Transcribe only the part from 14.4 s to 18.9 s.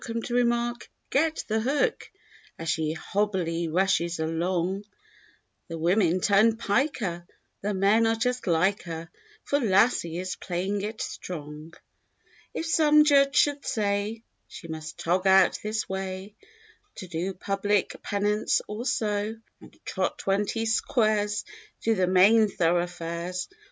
She must tog out this way. To do public pennance or